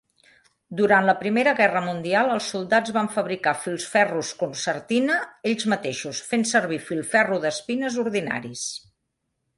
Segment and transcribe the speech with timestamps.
[0.77, 5.19] Durant la Primera Guerra Mundial els soldats van fabricar filferros concertina
[5.53, 8.69] ells mateixos, fent servir filferro d'espines ordinaris.